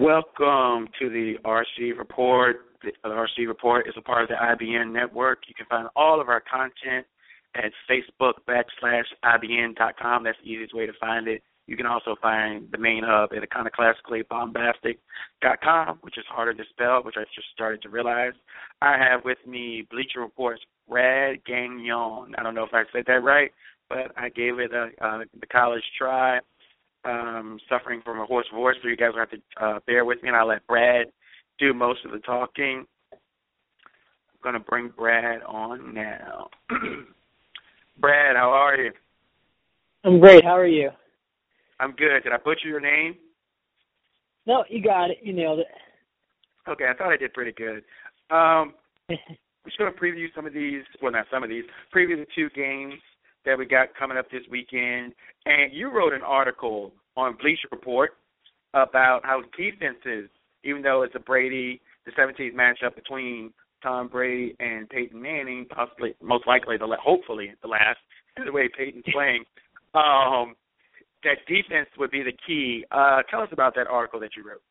[0.00, 2.58] Welcome to the RC Report.
[2.84, 5.40] The RC Report is a part of the IBN network.
[5.48, 7.04] You can find all of our content
[7.56, 10.22] at Facebook backslash IBN.com.
[10.22, 11.42] That's the easiest way to find it.
[11.66, 17.16] You can also find the main hub at iconoclasticallybombastic.com, which is harder to spell, which
[17.18, 18.34] I just started to realize.
[18.80, 22.36] I have with me Bleacher Report's Brad Gagnon.
[22.38, 23.50] I don't know if I said that right,
[23.88, 26.38] but I gave it a, uh, the college try
[27.08, 30.22] um, suffering from a hoarse voice, so you guys will have to uh, bear with
[30.22, 31.06] me, and I'll let Brad
[31.58, 32.84] do most of the talking.
[33.12, 33.18] I'm
[34.42, 36.48] going to bring Brad on now.
[38.00, 38.92] Brad, how are you?
[40.04, 40.44] I'm great.
[40.44, 40.90] How are you?
[41.80, 42.22] I'm good.
[42.22, 43.16] Did I butcher your name?
[44.46, 45.18] No, you got it.
[45.22, 45.66] You nailed it.
[46.68, 47.82] Okay, I thought I did pretty good.
[48.30, 48.74] Um,
[49.08, 49.18] we're
[49.66, 52.48] just going to preview some of these, well, not some of these, preview the two
[52.50, 52.94] games
[53.44, 55.14] that we got coming up this weekend.
[55.46, 58.12] And you wrote an article on Bleacher Report
[58.74, 60.30] about how defenses,
[60.64, 66.14] even though it's a Brady, the 17th matchup between Tom Brady and Peyton Manning, possibly,
[66.22, 67.98] most likely, the hopefully the last,
[68.44, 69.44] the way Peyton's playing,
[69.94, 70.54] um,
[71.24, 72.84] that defense would be the key.
[72.90, 74.62] Uh, tell us about that article that you wrote.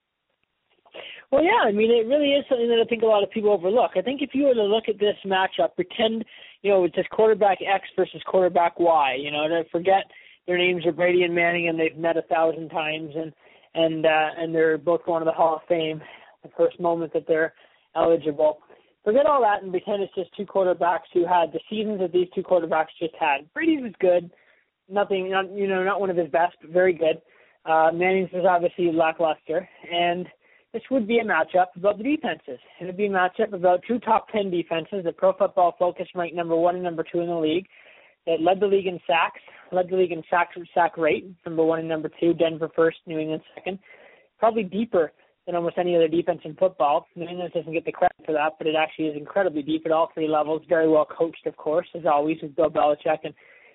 [1.31, 3.51] Well, yeah, I mean, it really is something that I think a lot of people
[3.51, 3.91] overlook.
[3.97, 6.23] I think if you were to look at this matchup, pretend,
[6.61, 10.05] you know, it's just quarterback X versus quarterback Y, you know, to forget
[10.47, 13.33] their names are Brady and Manning and they've met a thousand times and
[13.73, 16.01] and uh, and they're both going to the Hall of Fame
[16.43, 17.53] the first moment that they're
[17.95, 18.59] eligible.
[19.03, 22.27] Forget all that and pretend it's just two quarterbacks who had the seasons that these
[22.33, 23.51] two quarterbacks just had.
[23.53, 24.29] Brady's was good,
[24.89, 27.21] nothing, not, you know, not one of his best, but very good.
[27.65, 30.25] Uh, Manning's was obviously lackluster, and
[30.73, 32.59] this would be a matchup about the defenses.
[32.79, 36.35] It would be a matchup about two top 10 defenses that Pro Football Focus ranked
[36.35, 37.67] number one and number two in the league,
[38.27, 41.79] that led the league in sacks, led the league in sack, sack rate, number one
[41.79, 43.79] and number two, Denver first, New England second.
[44.37, 45.11] Probably deeper
[45.47, 47.07] than almost any other defense in football.
[47.15, 49.91] New England doesn't get the credit for that, but it actually is incredibly deep at
[49.91, 50.61] all three levels.
[50.69, 53.33] Very well coached, of course, as always, with Bill Belichick and,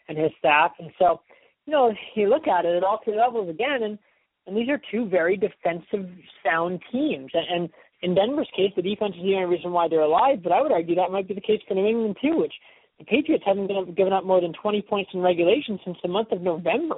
[0.08, 0.72] and his staff.
[0.78, 1.22] And so,
[1.66, 3.98] you know, you look at it at all three levels again, and
[4.46, 6.10] and these are two very defensive
[6.44, 7.30] sound teams.
[7.32, 7.70] And
[8.02, 10.42] in Denver's case, the defense is the only reason why they're alive.
[10.42, 12.54] But I would argue that might be the case for New England too, which
[13.02, 16.30] the Patriots haven't been, given up more than 20 points in regulation since the month
[16.30, 16.96] of November.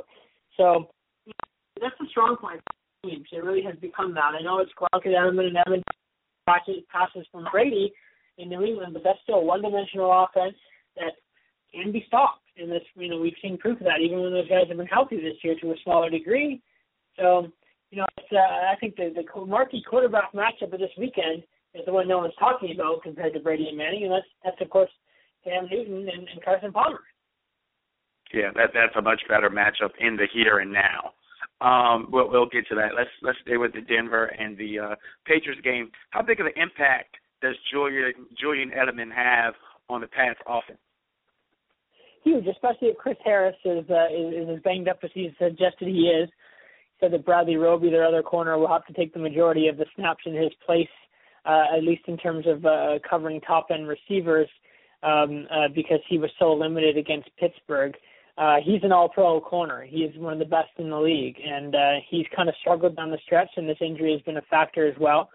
[0.56, 0.90] So
[1.80, 2.60] that's a strong point.
[3.04, 4.32] It really has become that.
[4.38, 5.82] I know it's Gronk and Edelman and Evan
[6.46, 7.92] passes, passes from Brady
[8.38, 10.56] in New England, but that's still a one-dimensional offense
[10.96, 11.12] that
[11.72, 12.40] can be stopped.
[12.56, 14.86] And this, you know, we've seen proof of that even when those guys have been
[14.86, 16.62] healthy this year to a smaller degree.
[17.18, 17.48] So,
[17.90, 21.42] you know, it's, uh, I think the, the marquee quarterback matchup of this weekend
[21.74, 24.60] is the one no one's talking about compared to Brady and Manning, and that's, that's
[24.60, 24.90] of course,
[25.44, 27.00] Cam Newton and, and Carson Palmer.
[28.32, 31.12] Yeah, that that's a much better matchup in the here and now.
[31.60, 32.94] Um, we'll we'll get to that.
[32.96, 34.94] Let's let's stay with the Denver and the uh,
[35.26, 35.90] Patriots game.
[36.10, 39.54] How big of an impact does Julian Julian Edelman have
[39.88, 40.78] on the Pats offense?
[42.24, 45.88] Huge, especially if Chris Harris is uh, is, is as banged up as he's suggested
[45.88, 46.28] he is
[47.00, 49.86] said that Bradley Roby, their other corner, will have to take the majority of the
[49.96, 50.88] snaps in his place,
[51.44, 54.48] uh, at least in terms of uh, covering top end receivers,
[55.04, 57.94] um, uh, because he was so limited against Pittsburgh.
[58.36, 59.86] Uh, he's an all-pro corner.
[59.88, 62.96] He is one of the best in the league, and uh, he's kind of struggled
[62.96, 65.30] down the stretch, and this injury has been a factor as well.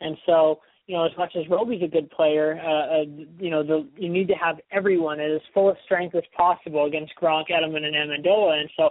[0.00, 3.04] And so, you know, as much as Roby's a good player, uh, uh,
[3.40, 6.84] you know, the, you need to have everyone at as full of strength as possible
[6.86, 8.60] against Gronk, Edelman, and Amendola.
[8.60, 8.90] And so,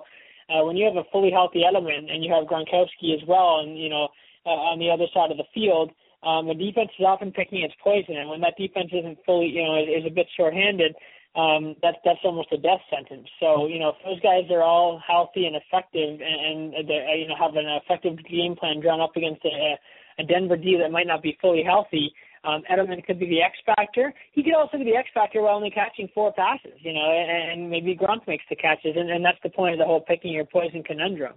[0.49, 3.77] uh, when you have a fully healthy Edelman and you have Gronkowski as well, and
[3.77, 4.09] you know
[4.45, 5.91] uh, on the other side of the field,
[6.25, 9.63] um, the defense is often picking its poison, and when that defense isn't fully, you
[9.63, 10.95] know, is, is a bit short-handed,
[11.35, 13.27] um, that's that's almost a death sentence.
[13.39, 17.27] So you know, if those guys are all healthy and effective, and, and they you
[17.27, 19.75] know have an effective game plan drawn up against a,
[20.19, 22.13] a Denver D that might not be fully healthy,
[22.43, 24.13] um, Edelman could be the X factor.
[24.33, 27.61] He could also be the X factor while only catching four passes, you know, and,
[27.61, 30.31] and maybe Gronk makes the catches, and, and that's the point of the whole picking
[30.31, 31.33] your poison conundrum.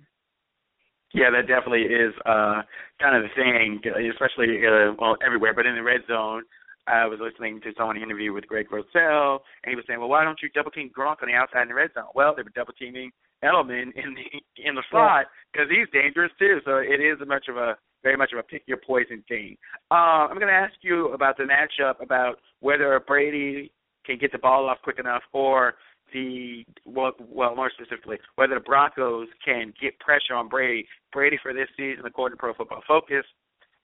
[1.17, 2.61] Yeah, that definitely is uh,
[3.01, 3.81] kind of the thing,
[4.13, 6.45] especially uh, well everywhere, but in the red zone.
[6.87, 10.23] I was listening to someone interview with Greg Rousseau, and he was saying, "Well, why
[10.23, 12.55] don't you double team Gronk on the outside in the red zone?" Well, they were
[12.55, 13.11] double teaming
[13.43, 16.61] Edelman in the in the slot because he's dangerous too.
[16.65, 19.57] So it is a much of a very much of a pick your poison thing.
[19.91, 23.73] Uh, I'm going to ask you about the matchup about whether Brady
[24.05, 25.75] can get the ball off quick enough, or
[26.13, 30.87] the well, well, more specifically, whether the Broncos can get pressure on Brady.
[31.13, 33.25] Brady for this season, according to Pro Football Focus,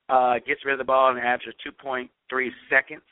[0.08, 2.08] uh, gets rid of the ball in an average of 2.3
[2.70, 3.02] seconds.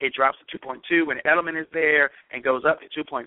[0.00, 3.26] It drops to 2.2 when Edelman is there and goes up to 2.5.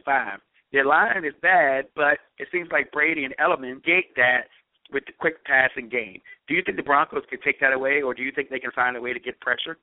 [0.74, 4.48] Their line is bad, but it seems like Brady and Edelman gate that
[4.92, 6.20] with the quick passing game.
[6.48, 8.72] Do you think the Broncos could take that away, or do you think they can
[8.72, 9.78] find a way to get pressure?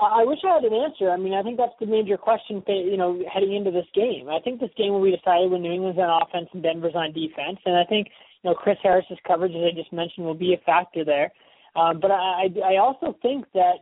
[0.00, 1.10] I wish I had an answer.
[1.10, 4.28] I mean, I think that's the major question, you know, heading into this game.
[4.28, 7.12] I think this game will be decided when New England's on offense and Denver's on
[7.12, 8.08] defense, and I think
[8.42, 11.32] you know Chris Harris's coverage, as I just mentioned, will be a factor there.
[11.74, 13.78] Um, but I, I also think that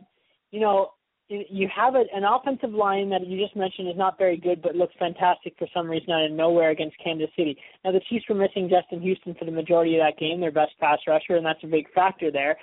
[0.51, 0.91] you know
[1.29, 4.75] you have a, an offensive line that you just mentioned is not very good, but
[4.75, 7.57] looks fantastic for some reason out of nowhere against Kansas City.
[7.83, 10.71] Now the Chiefs were missing Justin Houston for the majority of that game, their best
[10.79, 12.57] pass rusher, and that's a big factor there.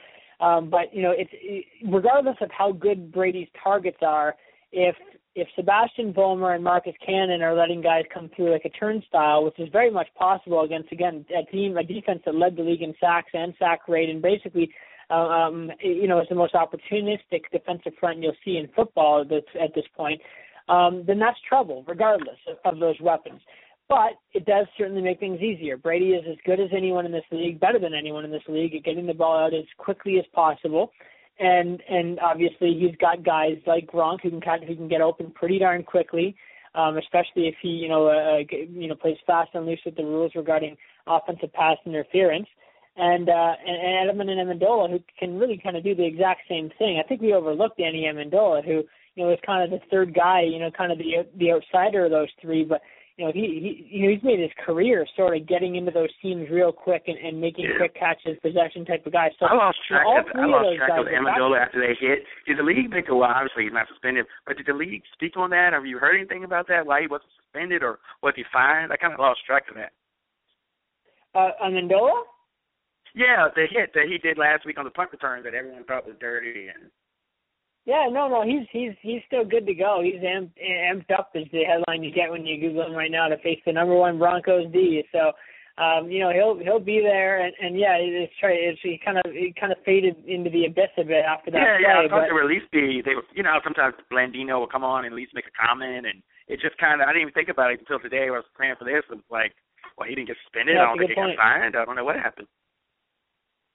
[0.45, 4.37] Um, but you know, it's it, regardless of how good Brady's targets are,
[4.73, 4.95] if
[5.35, 9.59] if Sebastian Vollmer and Marcus Cannon are letting guys come through like a turnstile, which
[9.59, 12.95] is very much possible against again a team, a defense that led the league in
[13.01, 14.71] sacks and sack rate, and basically,
[15.11, 19.45] um, you know, is the most opportunistic defensive front you'll see in football at this,
[19.61, 20.21] at this point.
[20.69, 23.41] Um, then that's trouble, regardless of, of those weapons
[23.89, 25.77] but it does certainly make things easier.
[25.77, 28.75] Brady is as good as anyone in this league, better than anyone in this league
[28.75, 30.91] at getting the ball out as quickly as possible.
[31.39, 35.01] And and obviously he's got guys like Gronk who can kind of, who can get
[35.01, 36.37] open pretty darn quickly,
[36.75, 40.05] um, especially if he you know uh, you know plays fast and loose with the
[40.05, 40.77] rules regarding
[41.07, 42.47] offensive pass interference.
[42.97, 46.71] And uh, and Edelman and Amendola who can really kind of do the exact same
[46.79, 47.03] thing.
[47.05, 48.85] I think we overlooked Danny Amendola who
[49.17, 52.05] you know is kind of the third guy, you know, kind of the the outsider
[52.05, 52.81] of those three, but
[53.17, 56.11] you know, he, he you know he's made his career sort of getting into those
[56.21, 57.79] teams real quick and, and making yeah.
[57.79, 59.31] quick catches, possession type of guy.
[59.39, 62.27] So I lost track of I lost track of Amendola after they hit.
[62.47, 65.37] Did the league make a well obviously he's not suspended, but did the league speak
[65.37, 65.73] on that?
[65.73, 66.87] Have you heard anything about that?
[66.87, 68.91] Why he wasn't suspended or was he fined?
[68.91, 69.93] I kinda lost track of that.
[71.39, 72.27] Uh Amendola?
[73.15, 76.05] Yeah, the hit that he did last week on the punt return that everyone thought
[76.05, 76.91] was dirty and
[77.85, 80.01] yeah, no, no, he's he's he's still good to go.
[80.03, 83.29] He's amped, amped up is the headline you get when you Google him right now
[83.29, 85.05] to face the number one Broncos D.
[85.13, 85.33] So,
[85.77, 89.19] um, you know, he'll he'll be there, and and yeah, it's try it's he kind
[89.19, 91.61] of he kind of faded into the abyss a bit after that.
[91.61, 93.61] Yeah, play, yeah, I thought but, they would at least be they were, you know,
[93.63, 97.03] sometimes Blandino will come on and at least make a comment, and it just kind
[97.03, 98.33] of I didn't even think about it until today.
[98.33, 99.53] I was praying for this, and it's like,
[100.01, 100.81] well, he didn't get suspended.
[100.81, 101.37] Yeah, I don't think he point.
[101.37, 101.77] got signed.
[101.77, 102.49] I don't know what happened.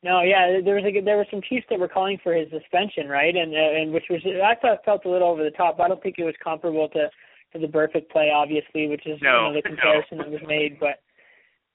[0.01, 3.09] No, yeah, there was a, there were some Chiefs that were calling for his suspension,
[3.09, 3.35] right?
[3.35, 5.79] And uh, and which was I thought felt a little over the top.
[5.79, 7.09] I don't think it was comparable to
[7.53, 10.23] to the Burfict play, obviously, which is no, you know, the comparison no.
[10.23, 10.79] that was made.
[10.79, 11.03] But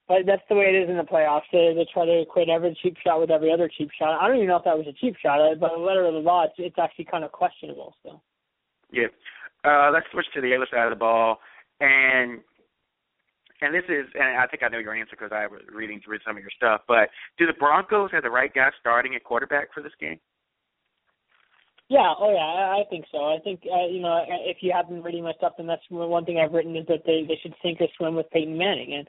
[0.09, 1.49] but that's the way it is in the playoffs.
[1.53, 4.21] They, they try to equate every cheap shot with every other cheap shot.
[4.21, 6.13] I don't even know if that was a cheap shot, uh, but the letter of
[6.13, 7.95] the law, it's, it's actually kind of questionable.
[8.03, 8.21] So.
[8.93, 9.09] Yeah.
[9.65, 11.39] Uh, let's switch to the other side of the ball,
[11.81, 12.41] and
[13.65, 16.19] and this is, and I think I know your answer because I was reading through
[16.27, 16.83] some of your stuff.
[16.87, 17.09] But
[17.39, 20.21] do the Broncos have the right guy starting at quarterback for this game?
[21.89, 23.19] Yeah, oh yeah, I, think so.
[23.19, 26.39] I think uh, you know if you haven't reading my stuff, then that's one thing
[26.39, 29.07] I've written is that they they should sink or swim with Peyton Manning, and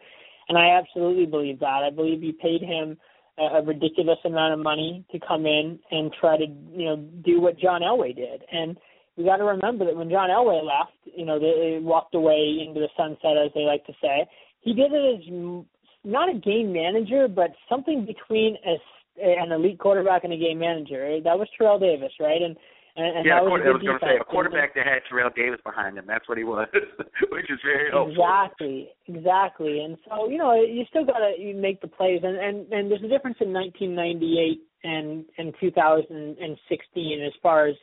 [0.49, 1.83] and I absolutely believe that.
[1.87, 2.97] I believe you paid him
[3.37, 7.57] a, ridiculous amount of money to come in and try to you know do what
[7.57, 8.77] John Elway did, and
[9.15, 12.81] we got to remember that when John Elway left, you know they walked away into
[12.81, 14.27] the sunset, as they like to say
[14.65, 15.63] he did it as
[16.03, 18.75] not a game manager, but something between a,
[19.23, 21.19] an elite quarterback and a game manager.
[21.23, 22.41] That was Terrell Davis, right?
[22.41, 22.57] And
[22.97, 25.29] and, and yeah, that was, I was going to say a quarterback that had Terrell
[25.35, 26.05] Davis behind him.
[26.07, 26.67] That's what he was,
[27.31, 28.15] which is very helpful.
[28.15, 29.83] Exactly, exactly.
[29.83, 33.03] And so you know you still got to make the plays, and and and there's
[33.03, 37.75] a difference in 1998 and and 2016 as far as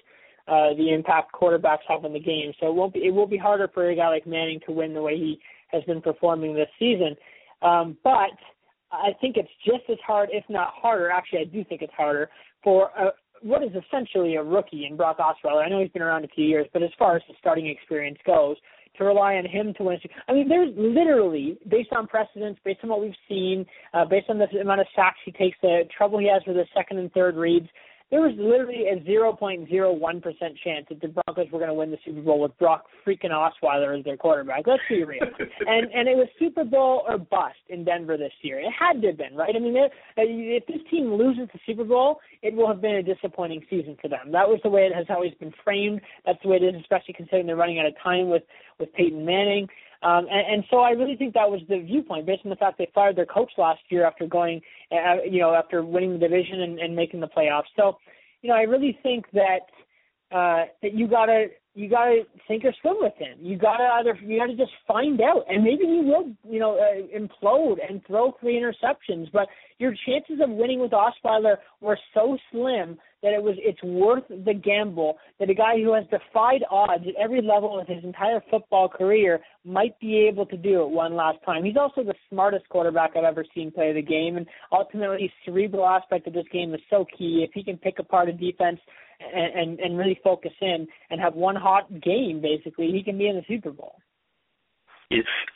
[0.49, 2.53] uh the impact quarterbacks have in the game.
[2.59, 4.95] So it won't be it will be harder for a guy like Manning to win
[4.95, 5.39] the way he
[5.73, 7.17] has been performing this season.
[7.63, 8.37] Um, but
[8.91, 11.11] I think it's just as hard, if not harder.
[11.11, 12.31] Actually, I do think it's harder
[12.63, 13.11] for a,
[13.43, 15.65] what is essentially a rookie in Brock Osweiler.
[15.65, 18.19] I know he's been around a few years, but as far as the starting experience
[18.27, 18.57] goes,
[18.99, 19.99] to rely on him to win.
[20.29, 23.65] I mean, there's literally, based on precedents, based on what we've seen,
[23.95, 26.67] uh, based on the amount of sacks he takes, the trouble he has with the
[26.77, 27.69] second and third reads,
[28.13, 30.23] there was literally a 0.01%
[30.63, 33.99] chance that the Broncos were going to win the Super Bowl with Brock freaking Osweiler
[33.99, 34.67] as their quarterback.
[34.67, 35.23] Let's be real.
[35.67, 38.61] and and it was Super Bowl or bust in Denver this year.
[38.61, 39.57] It had to have been, right?
[39.57, 39.75] I mean,
[40.19, 44.09] if this team loses the Super Bowl, it will have been a disappointing season for
[44.09, 44.31] them.
[44.31, 46.03] That was the way it has always been framed.
[46.27, 48.43] That's the way it is, especially considering they're running out of time with
[48.79, 49.69] with Peyton Manning.
[50.03, 52.79] Um, and, and so I really think that was the viewpoint, based on the fact
[52.79, 56.63] they fired their coach last year after going, uh, you know, after winning the division
[56.63, 57.71] and, and making the playoffs.
[57.77, 57.99] So,
[58.43, 59.61] you know, I really think that
[60.33, 63.39] uh, that you gotta you gotta sink or swim with him.
[63.41, 67.17] You gotta either you gotta just find out, and maybe he will, you know, uh,
[67.17, 69.31] implode and throw three interceptions.
[69.33, 74.25] But your chances of winning with Osweiler were so slim that it was it's worth
[74.29, 78.43] the gamble that a guy who has defied odds at every level of his entire
[78.51, 81.65] football career might be able to do it one last time.
[81.65, 86.27] He's also the smartest quarterback I've ever seen play the game, and ultimately, cerebral aspect
[86.27, 87.45] of this game is so key.
[87.47, 88.81] If he can pick apart a defense
[89.21, 93.29] and and, and really focus in and have one hot game, basically, he can be
[93.29, 93.97] in the Super Bowl.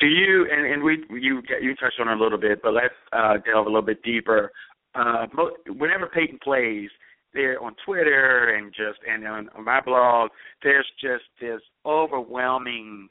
[0.00, 2.94] Do you and, and we you you touched on it a little bit, but let's
[3.12, 4.52] uh, delve a little bit deeper.
[4.94, 5.26] Uh,
[5.68, 6.90] whenever Peyton plays,
[7.37, 10.31] there on Twitter and just and on, on my blog,
[10.62, 13.09] there's just this overwhelming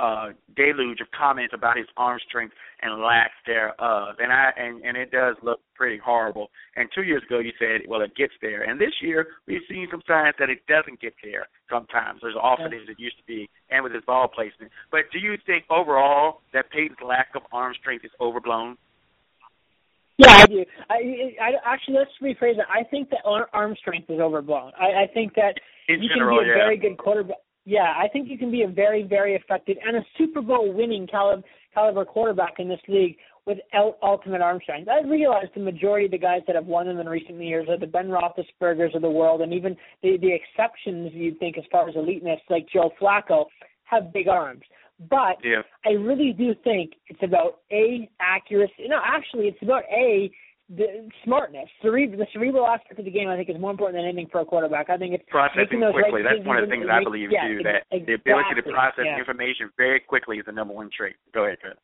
[0.00, 4.96] uh, deluge of comments about his arm strength and lack thereof, and I and and
[4.96, 6.50] it does look pretty horrible.
[6.76, 9.88] And two years ago, you said, well, it gets there, and this year we've seen
[9.90, 11.48] some signs that it doesn't get there.
[11.68, 14.70] Sometimes there's often as it used to be, and with his ball placement.
[14.92, 18.76] But do you think overall that Peyton's lack of arm strength is overblown?
[20.18, 20.64] Yeah, I do.
[20.90, 20.94] I,
[21.40, 22.66] I actually let's rephrase it.
[22.68, 24.72] I think that arm strength is overblown.
[24.78, 25.54] I, I think that
[25.88, 26.64] In you general, can be a yeah.
[26.64, 27.36] very good quarterback.
[27.64, 31.06] Yeah, I think you can be a very, very effective and a Super Bowl winning
[31.06, 31.42] caliber,
[31.74, 33.58] caliber quarterback in this league with
[34.02, 34.88] ultimate arm strength.
[34.88, 37.78] I realize the majority of the guys that have won them in recent years are
[37.78, 41.88] the Ben Roethlisbergers of the world, and even the the exceptions you'd think as far
[41.88, 43.46] as eliteness like Joe Flacco
[43.84, 44.62] have big arms.
[44.98, 45.62] But yeah.
[45.86, 48.88] I really do think it's about a accuracy.
[48.88, 50.30] No, actually, it's about a
[50.68, 53.28] the smartness, the cerebral aspect of the game.
[53.28, 54.90] I think is more important than anything for a quarterback.
[54.90, 56.22] I think it's processing quickly.
[56.22, 57.62] That's one of the things I believe yeah, too.
[57.62, 59.18] That exactly, the ability to process yeah.
[59.18, 61.16] information very quickly is the number one trait.
[61.32, 61.74] Go ahead, Chris.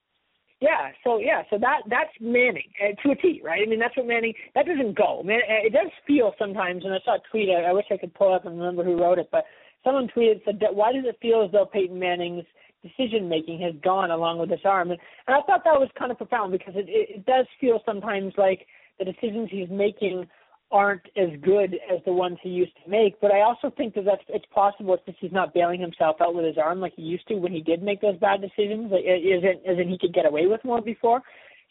[0.61, 3.62] Yeah, so yeah, so that that's Manning uh, to a T, right?
[3.64, 4.35] I mean, that's what Manning.
[4.54, 5.23] That doesn't go.
[5.23, 7.49] Man, uh, it does feel sometimes, and I saw a tweet.
[7.50, 9.44] I, I wish I could pull up and remember who wrote it, but
[9.83, 12.44] someone tweeted said, that, "Why does it feel as though Peyton Manning's
[12.84, 16.12] decision making has gone along with his arm?" And, and I thought that was kind
[16.12, 18.66] of profound because it, it, it does feel sometimes like
[18.98, 20.26] the decisions he's making
[20.70, 23.20] aren't as good as the ones he used to make.
[23.20, 26.44] But I also think that that's it's possible just he's not bailing himself out with
[26.44, 28.90] his arm like he used to when he did make those bad decisions.
[28.90, 31.22] Like, is it as in he could get away with more before?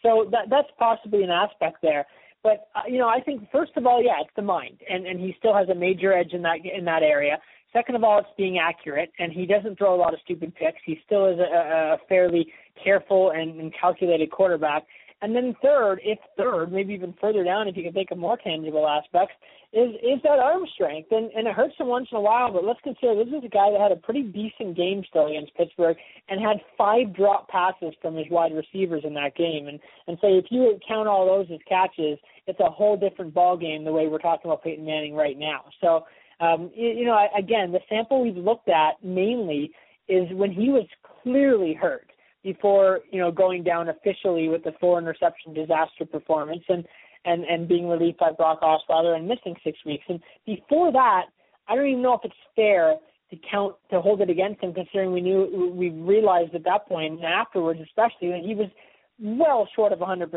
[0.01, 2.05] So that that's possibly an aspect there.
[2.43, 5.20] But uh, you know, I think first of all, yeah, it's the mind, and and
[5.20, 7.39] he still has a major edge in that in that area.
[7.74, 10.77] Second of all, it's being accurate, and he doesn't throw a lot of stupid picks.
[10.86, 12.48] He still is a, a fairly
[12.84, 14.84] careful and, and calculated quarterback.
[15.24, 18.38] And then third, if third, maybe even further down, if you can think of more
[18.38, 19.34] tangible aspects,
[19.72, 21.12] is is that arm strength.
[21.12, 23.48] And and it hurts him once in a while, but let's consider this is a
[23.48, 25.96] guy that had a pretty decent game still against Pittsburgh
[26.27, 29.70] and had five drop passes from his wide receivers in that game.
[29.70, 33.56] And and so if you count all those as catches, it's a whole different ball
[33.56, 35.63] game the way we're talking about Peyton Manning right now.
[35.80, 36.03] So
[36.40, 39.72] um, you, you know, again, the sample we've looked at mainly
[40.08, 40.86] is when he was
[41.24, 42.10] clearly hurt
[42.44, 46.86] before you know going down officially with the four interception disaster performance and
[47.25, 50.04] and and being relieved by Brock Osweiler and missing six weeks.
[50.10, 51.24] And before that,
[51.68, 52.96] I don't even know if it's fair
[53.32, 57.13] to count to hold it against him, considering we knew we realized at that point
[57.13, 58.68] and afterwards, especially that he was
[59.20, 60.30] well short of 100%.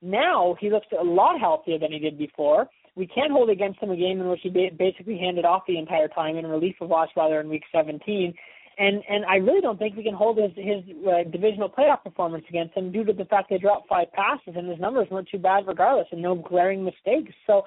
[0.00, 2.68] Now he looks a lot healthier than he did before.
[2.94, 6.08] We can't hold against him a game in which he basically handed off the entire
[6.08, 8.34] time in relief of Osweiler in Week 17
[8.78, 12.44] and and I really don't think we can hold his his uh, divisional playoff performance
[12.48, 15.38] against him due to the fact they dropped five passes and his numbers weren't too
[15.38, 17.32] bad regardless and no glaring mistakes.
[17.46, 17.62] So,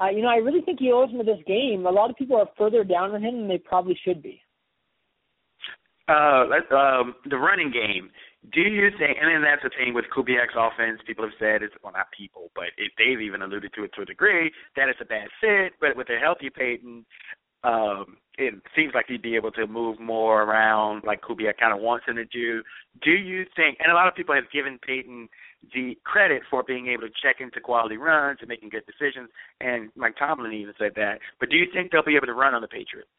[0.00, 1.86] uh, you know, I really think he owes him this game.
[1.86, 4.42] A lot of people are further down on him than they probably should be.
[6.08, 6.44] Uh,
[6.74, 8.10] um, the running game.
[8.52, 11.74] Do you think, and then that's the thing with Kubiak's offense, people have said, it's,
[11.84, 15.00] well, not people, but it, they've even alluded to it to a degree, that it's
[15.00, 17.04] a bad fit, but with a healthy Peyton,
[17.62, 21.80] um, it seems like he'd be able to move more around like Kubiak kind of
[21.80, 22.62] wants him to do.
[23.02, 25.28] Do you think, and a lot of people have given Peyton
[25.74, 29.28] the credit for being able to check into quality runs and making good decisions,
[29.60, 31.18] and Mike Tomlin even said that.
[31.38, 33.10] But do you think they'll be able to run on the Patriots?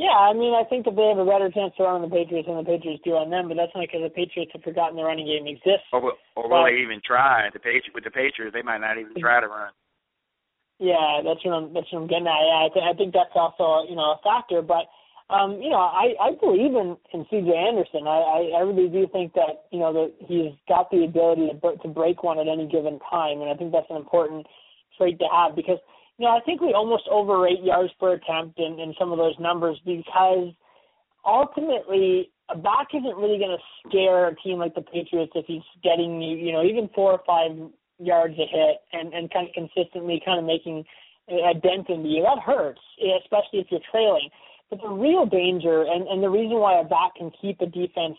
[0.00, 2.08] Yeah, I mean, I think that they have a better chance to run on the
[2.08, 4.96] Patriots than the Patriots do on them, but that's not because the Patriots have forgotten
[4.96, 5.84] the running game exists.
[5.92, 7.52] Or will, or will but, they even try?
[7.52, 9.72] The Patriots with the Patriots, they might not even try to run.
[10.80, 12.42] Yeah, that's what I'm that's what I'm getting at.
[12.42, 14.90] Yeah, I, th- I think that's also you know a factor, but
[15.30, 17.52] um, you know I I believe in in C.J.
[17.54, 18.08] Anderson.
[18.08, 21.76] I, I I really do think that you know that he's got the ability to
[21.76, 24.48] to break one at any given time, and I think that's an important
[24.98, 25.78] trait to have because
[26.18, 29.38] you know I think we almost overrate yards per attempt in, in some of those
[29.38, 30.52] numbers because
[31.24, 35.62] ultimately a back isn't really going to scare a team like the Patriots if he's
[35.82, 37.52] getting you you know even four or five
[37.98, 40.84] yards a hit and and kind of consistently kind of making
[41.28, 42.22] a dent in you.
[42.22, 42.80] That hurts,
[43.22, 44.28] especially if you're trailing.
[44.70, 48.18] But the real danger and and the reason why a back can keep a defense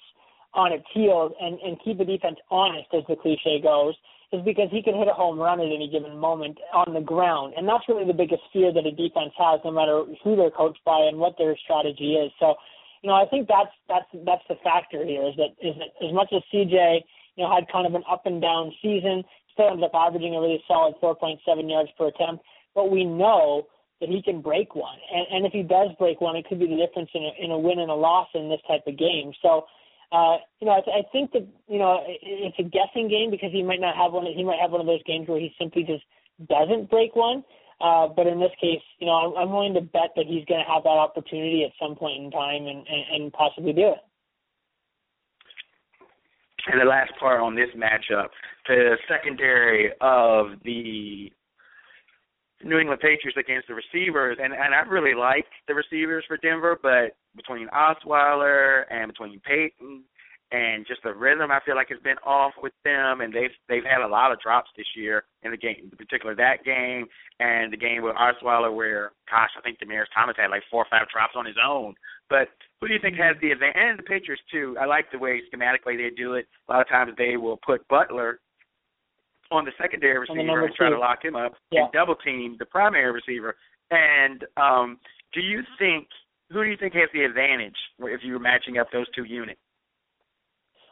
[0.53, 3.95] on its heels and and keep a defense honest, as the cliche goes,
[4.33, 7.53] is because he can hit a home run at any given moment on the ground.
[7.55, 10.83] And that's really the biggest fear that a defense has, no matter who they're coached
[10.83, 12.31] by and what their strategy is.
[12.39, 12.55] So,
[13.01, 16.13] you know, I think that's that's that's the factor here is that is that as
[16.13, 19.23] much as CJ, you know, had kind of an up and down season,
[19.53, 21.37] still ended up averaging a really solid 4.7
[21.69, 22.43] yards per attempt.
[22.73, 23.67] But we know
[24.01, 26.67] that he can break one, and, and if he does break one, it could be
[26.67, 29.31] the difference in a, in a win and a loss in this type of game.
[29.41, 29.65] So
[30.13, 33.51] uh, you know, I, th- I think that you know it's a guessing game because
[33.51, 34.25] he might not have one.
[34.25, 36.03] He might have one of those games where he simply just
[36.47, 37.43] doesn't break one.
[37.81, 40.63] Uh, but in this case, you know, I'm, I'm willing to bet that he's going
[40.63, 43.97] to have that opportunity at some point in time and, and, and possibly do it.
[46.71, 48.29] And the last part on this matchup,
[48.69, 51.29] the secondary of the
[52.63, 56.79] New England Patriots against the receivers, and and I really like the receivers for Denver,
[56.81, 60.03] but between Osweiler and between Peyton
[60.51, 63.83] and just the rhythm, I feel like has been off with them, and they've they've
[63.83, 67.07] had a lot of drops this year in the game, in particular that game
[67.39, 70.87] and the game with Osweiler, where gosh, I think Demaryius Thomas had like four or
[70.91, 71.95] five drops on his own.
[72.29, 72.49] But
[72.79, 73.75] who do you think has the advantage?
[73.77, 74.77] And the Patriots too.
[74.79, 76.45] I like the way schematically they do it.
[76.69, 78.39] A lot of times they will put Butler
[79.51, 81.83] on the secondary receiver and try to lock him up yeah.
[81.83, 83.55] and double team the primary receiver.
[83.91, 84.99] And um,
[85.33, 86.07] do you think
[86.53, 89.59] who do you think has the advantage if you were matching up those two units?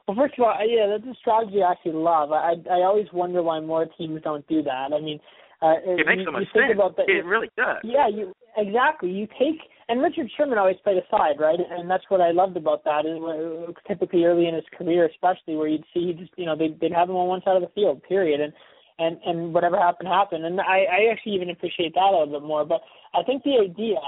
[0.07, 2.31] Well, first of all, yeah, that's a strategy I actually love.
[2.31, 4.91] I I always wonder why more teams don't do that.
[4.93, 5.19] I mean,
[5.61, 6.73] uh, it makes you, so much you sense.
[6.73, 7.77] About the, it really does.
[7.83, 9.11] Yeah, you exactly.
[9.11, 11.59] You take and Richard Sherman always played a side, right?
[11.59, 13.05] And that's what I loved about that.
[13.05, 16.79] And typically early in his career, especially where you'd see he just you know they'd,
[16.79, 18.41] they'd have him on one side of the field, period.
[18.41, 18.53] And
[18.99, 20.45] and and whatever happened happened.
[20.45, 22.65] And I, I actually even appreciate that a little bit more.
[22.65, 22.81] But
[23.13, 23.99] I think the idea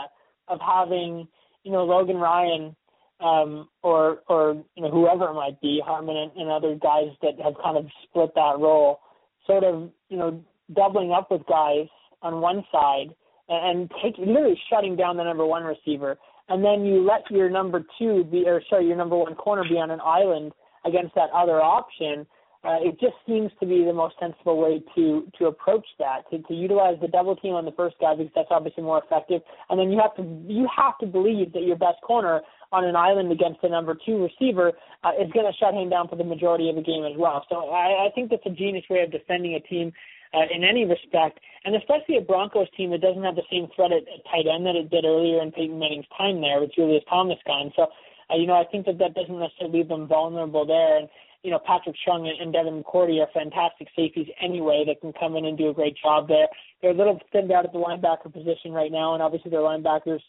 [0.48, 1.28] of having
[1.64, 2.76] you know Logan Ryan
[3.20, 7.40] um, or or you know whoever it might be, Harmon and, and other guys that
[7.44, 9.00] have kind of split that role,
[9.48, 10.44] sort of you know
[10.74, 11.88] doubling up with guys
[12.22, 13.14] on one side
[13.50, 16.18] and, and take literally shutting down the number one receiver,
[16.50, 19.76] and then you let your number two be or sorry your number one corner be
[19.76, 20.52] on an island
[20.86, 22.26] against that other option
[22.64, 26.40] uh, it just seems to be the most sensible way to to approach that to,
[26.44, 29.80] to utilize the double team on the first guy because that's obviously more effective and
[29.80, 33.32] then you have to you have to believe that your best corner on an island
[33.32, 34.72] against the number two receiver
[35.04, 37.46] uh, is going to shut him down for the majority of the game as well
[37.50, 39.92] so I, I think that's a genius way of defending a team
[40.34, 43.92] uh, in any respect, and especially a Broncos team that doesn't have the same threat
[43.92, 47.04] at, at tight end that it did earlier in Peyton Manning's time there with Julius
[47.10, 47.72] Thomas gone.
[47.76, 47.88] So,
[48.32, 50.98] uh, you know, I think that that doesn't necessarily leave them vulnerable there.
[50.98, 51.08] And
[51.44, 55.46] you know, Patrick Chung and Devin McCourty are fantastic safeties anyway that can come in
[55.46, 56.48] and do a great job there.
[56.82, 60.22] They're a little thinned out at the linebacker position right now, and obviously their linebackers,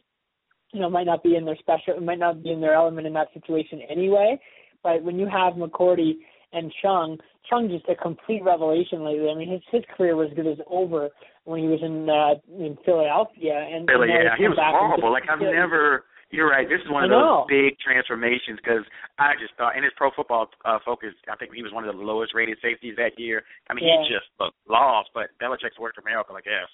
[0.73, 3.13] you know, might not be in their special, might not be in their element in
[3.15, 4.39] that situation anyway.
[4.83, 6.15] But when you have McCourty
[6.53, 9.31] and Chung, Chung just a complete revelation lately.
[9.31, 11.11] I mean, his his career was good as over
[11.45, 15.13] when he was in uh, in Philadelphia, and Philly, and yeah, he was horrible.
[15.13, 16.69] Like I've never you're right.
[16.69, 18.83] This is one of those big transformations because
[19.19, 21.95] I just thought, in his Pro Football uh, Focus, I think he was one of
[21.95, 23.43] the lowest rated safeties that year.
[23.71, 24.03] I mean, yeah.
[24.03, 25.11] he just looked lost.
[25.15, 26.69] But Belichick's worked a miracle, I guess.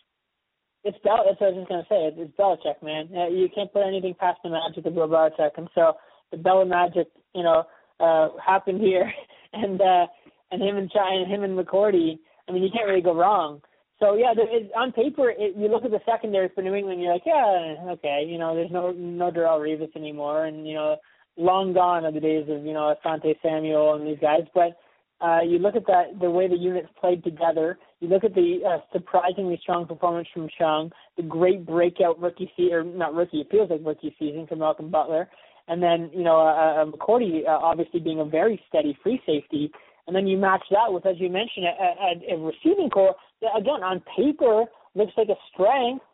[0.83, 1.29] It's Bel.
[1.29, 2.01] That's what I was just gonna say.
[2.17, 3.13] It's, Belichick, man.
[3.13, 6.01] Uh, you can't put anything past the magic of Bill Belichick, and so
[6.33, 7.65] the Bella magic, you know,
[8.01, 9.13] uh happened here,
[9.53, 10.07] and uh
[10.51, 12.19] and him and Chung, and him and McCourty.
[12.49, 13.61] I mean, you can't really go wrong.
[14.01, 17.13] So yeah, it, on paper, it, you look at the secondary for New England, you're
[17.13, 20.97] like, yeah, okay, you know, there's no no Darrelle Revis anymore, and you know,
[21.37, 24.45] long gone are the days of you know Asante Samuel and these guys.
[24.55, 24.79] But
[25.21, 27.79] uh, you look at that the way the units played together.
[28.01, 32.73] You look at the uh, surprisingly strong performance from Chung, the great breakout rookie season,
[32.73, 35.29] or not rookie, it feels like rookie season from Malcolm Butler,
[35.69, 39.71] and then you know uh, uh, McCourty uh, obviously being a very steady free safety.
[40.07, 43.15] And then you match that with, as you mentioned, a, a, a receiving corps
[43.49, 46.05] again, on paper, looks like a strength,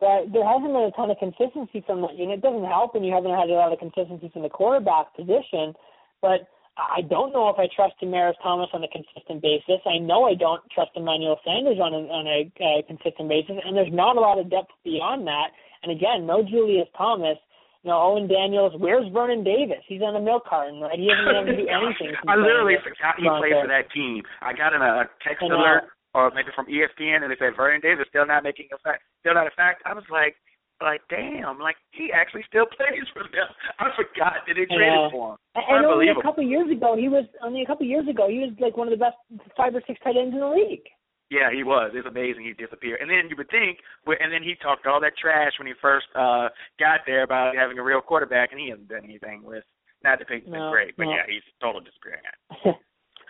[0.00, 2.42] but there hasn't been a ton of consistency from that unit.
[2.42, 5.72] It doesn't help when you haven't had a lot of consistency from the quarterback position.
[6.20, 9.78] But I don't know if I trust Demaryius Thomas on a consistent basis.
[9.86, 13.76] I know I don't trust Emmanuel Sanders on a, on a uh, consistent basis, and
[13.76, 15.54] there's not a lot of depth beyond that.
[15.86, 17.38] And again, no Julius Thomas.
[17.84, 19.84] You know, Owen Daniels, where's Vernon Davis?
[19.86, 20.98] He's on a milk carton, right?
[20.98, 22.16] He hasn't been able to do anything.
[22.28, 24.24] I literally forgot he played for that team.
[24.40, 28.06] I got in a text alert or maybe from ESPN and they said Vernon Davis
[28.08, 29.82] still not making a fact still not a fact.
[29.84, 30.36] I was like
[30.82, 33.50] like damn, like he actually still plays for them.
[33.78, 35.38] I forgot that they traded for him.
[35.54, 38.54] And only a couple years ago he was only a couple years ago he was
[38.58, 39.18] like one of the best
[39.56, 40.86] five or six tight ends in the league.
[41.32, 41.90] Yeah, he was.
[41.94, 43.00] It's amazing he disappeared.
[43.00, 46.06] And then you would think, and then he talked all that trash when he first
[46.14, 46.48] uh
[46.78, 49.64] got there about having a real quarterback, and he hasn't done anything with.
[50.04, 51.16] Not that Peyton's no, been great, but no.
[51.16, 52.20] yeah, he's totally disappearing.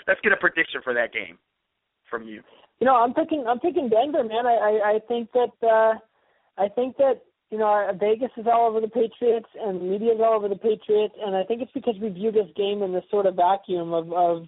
[0.08, 1.38] Let's get a prediction for that game,
[2.10, 2.42] from you?
[2.80, 4.46] You know, I'm picking I'm picking Denver, man.
[4.46, 5.94] I I, I think that uh
[6.56, 10.20] I think that you know Vegas is all over the Patriots and the media is
[10.20, 13.04] all over the Patriots, and I think it's because we view this game in this
[13.10, 14.46] sort of vacuum of of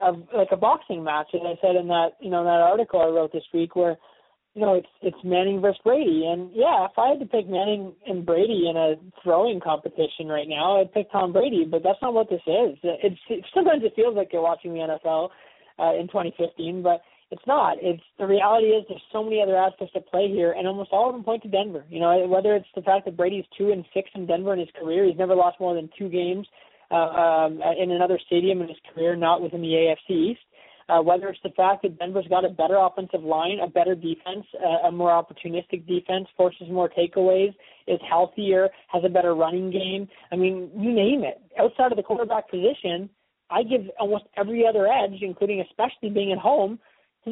[0.00, 3.06] of like a boxing match, as I said in that you know that article I
[3.06, 3.96] wrote this week, where
[4.54, 7.94] you know it's it's Manning versus Brady, and yeah, if I had to pick Manning
[8.06, 12.14] and Brady in a throwing competition right now, I'd pick Tom Brady, but that's not
[12.14, 12.78] what this is.
[12.82, 15.30] It's it, sometimes it feels like you're watching the NFL
[15.78, 17.76] uh, in 2015, but it's not.
[17.80, 21.08] It's the reality is there's so many other aspects at play here, and almost all
[21.08, 21.84] of them point to Denver.
[21.90, 24.68] You know, whether it's the fact that Brady's two and six in Denver in his
[24.78, 26.46] career, he's never lost more than two games
[26.90, 30.40] uh, um, in another stadium in his career, not within the AFC East.
[30.88, 34.46] Uh, whether it's the fact that Denver's got a better offensive line, a better defense,
[34.64, 37.52] uh, a more opportunistic defense, forces more takeaways,
[37.88, 40.06] is healthier, has a better running game.
[40.30, 41.42] I mean, you name it.
[41.58, 43.10] Outside of the quarterback position,
[43.50, 46.78] I give almost every other edge, including especially being at home,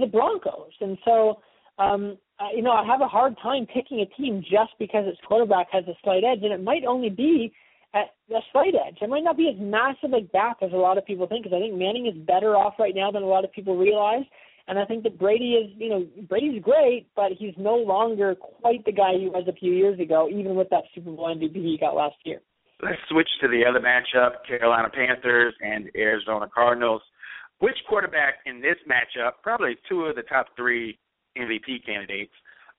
[0.01, 0.73] the Broncos.
[0.81, 1.41] And so,
[1.79, 5.21] um, uh, you know, I have a hard time picking a team just because its
[5.27, 7.53] quarterback has a slight edge, and it might only be
[7.95, 8.99] at a slight edge.
[9.01, 11.57] It might not be as massive a gap as a lot of people think, because
[11.57, 14.25] I think Manning is better off right now than a lot of people realize.
[14.67, 18.85] And I think that Brady is, you know, Brady's great, but he's no longer quite
[18.85, 21.77] the guy he was a few years ago, even with that Super Bowl MVP he
[21.79, 22.41] got last year.
[22.83, 27.03] Let's switch to the other matchup: Carolina Panthers and Arizona Cardinals.
[27.61, 30.99] Which quarterback in this matchup, probably two of the top three
[31.39, 32.33] MVP candidates,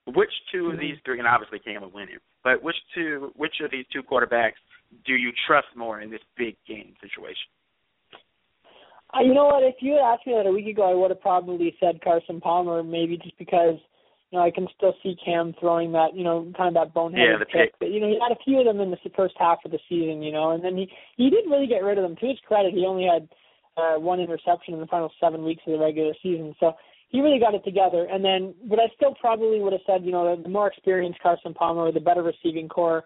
[0.07, 0.81] which two of mm-hmm.
[0.81, 4.03] these three, and obviously Cam will win it, but which two, which of these two
[4.03, 4.61] quarterbacks
[5.05, 7.49] do you trust more in this big game situation?
[9.13, 9.63] Uh, you know what?
[9.63, 12.41] If you had asked me that a week ago, I would have probably said Carson
[12.41, 13.75] Palmer, maybe just because
[14.31, 17.39] you know I can still see Cam throwing that, you know, kind of that boneheaded
[17.39, 17.73] yeah, the pick.
[17.79, 19.79] But you know, he had a few of them in the first half of the
[19.87, 22.15] season, you know, and then he he didn't really get rid of them.
[22.17, 23.29] To his credit, he only had
[23.77, 26.55] uh, one interception in the final seven weeks of the regular season.
[26.59, 26.73] So
[27.09, 28.07] he really got it together.
[28.11, 31.53] And then, but I still probably would have said, you know, the more experienced Carson
[31.53, 33.03] Palmer, the better receiving corps,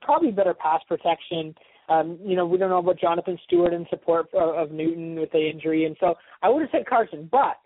[0.00, 1.54] probably better pass protection.
[1.88, 5.32] Um, you know, we don't know about Jonathan Stewart in support of, of Newton with
[5.32, 7.58] the injury, and so I would have said Carson, but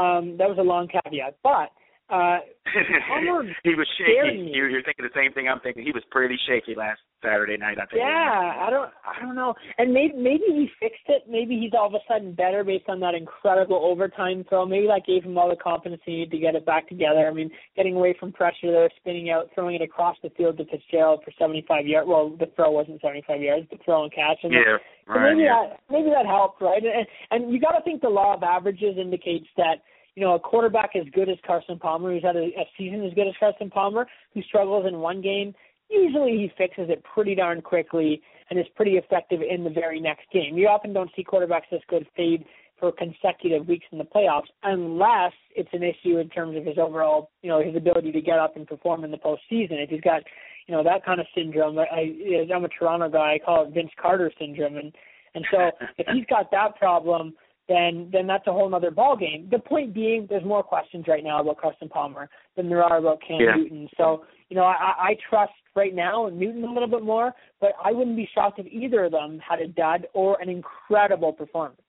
[0.00, 1.36] um, that was a long caveat.
[1.42, 1.70] But
[2.08, 2.38] uh,
[3.64, 4.50] he was shaky.
[4.52, 5.82] You, you're thinking the same thing I'm thinking.
[5.82, 7.78] He was pretty shaky last Saturday night.
[7.82, 7.98] I think.
[7.98, 9.54] Yeah, I don't, I don't know.
[9.78, 11.22] And maybe, maybe he fixed it.
[11.28, 14.66] Maybe he's all of a sudden better based on that incredible overtime throw.
[14.66, 17.26] Maybe that gave him all the confidence he needed to get it back together.
[17.26, 20.64] I mean, getting away from pressure there, spinning out, throwing it across the field to
[20.66, 22.08] Fitzgerald for 75 yards.
[22.08, 24.38] Well, the throw wasn't 75 yards, the throw and catch.
[24.44, 25.32] And yeah, so right.
[25.32, 25.70] Maybe yeah.
[25.70, 26.82] that, maybe that helped, right?
[26.82, 29.82] And, and you got to think the law of averages indicates that
[30.16, 33.12] you know, a quarterback as good as Carson Palmer, who's had a, a season as
[33.14, 35.54] good as Carson Palmer, who struggles in one game,
[35.90, 40.24] usually he fixes it pretty darn quickly and is pretty effective in the very next
[40.32, 40.56] game.
[40.56, 42.44] You often don't see quarterbacks this good fade
[42.80, 47.30] for consecutive weeks in the playoffs unless it's an issue in terms of his overall,
[47.42, 49.82] you know, his ability to get up and perform in the postseason.
[49.82, 50.22] If he's got,
[50.66, 52.14] you know, that kind of syndrome, I,
[52.54, 53.34] I'm a Toronto guy.
[53.34, 54.92] I call it Vince Carter syndrome, and
[55.34, 57.34] and so if he's got that problem,
[57.68, 59.48] then then that's a whole other ball game.
[59.50, 63.20] The point being, there's more questions right now about Carson Palmer than there are about
[63.26, 63.56] Cam yeah.
[63.56, 63.88] Newton.
[63.96, 67.92] So you know, I, I trust right now Newton a little bit more, but I
[67.92, 71.80] wouldn't be shocked if either of them had a dud or an incredible performance.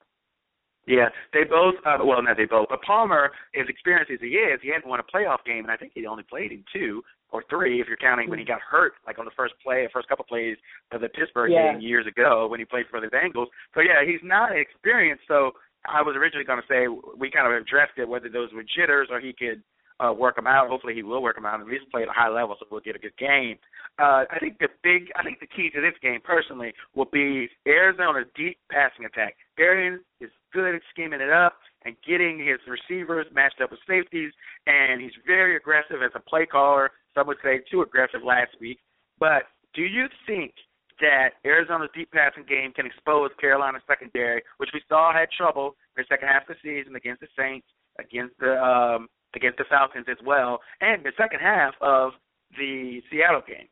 [0.88, 1.76] Yeah, they both.
[1.86, 2.68] Uh, well, not they both.
[2.70, 5.76] But Palmer, as experienced as he is, he hadn't won a playoff game, and I
[5.76, 8.94] think he only played in two or three, if you're counting when he got hurt,
[9.06, 10.56] like on the first play, the first couple plays
[10.92, 11.74] of the Pittsburgh yeah.
[11.74, 13.48] game years ago when he played for the Bengals.
[13.74, 15.24] So yeah, he's not experienced.
[15.28, 15.52] So
[15.88, 19.08] I was originally going to say we kind of addressed it whether those were jitters
[19.12, 19.64] or he could
[20.00, 20.70] uh, work them out.
[20.70, 22.66] Hopefully, he will work them out and at least play at a high level, so
[22.70, 23.58] we'll get a good game.
[23.98, 27.50] Uh, I think the big, I think the key to this game personally will be
[27.66, 29.36] Arizona's deep passing attack.
[29.58, 34.32] Arians is good at scheming it up and getting his receivers matched up with safeties,
[34.68, 36.92] and he's very aggressive as a play caller.
[37.16, 38.80] Some would say too aggressive last week.
[39.20, 40.54] But do you think
[41.02, 46.04] that Arizona's deep passing game can expose Carolina's secondary, which we saw had trouble in
[46.04, 47.68] the second half of the season against the Saints,
[48.00, 52.12] against the um, against the Falcons as well, and the second half of
[52.58, 53.68] the Seattle game.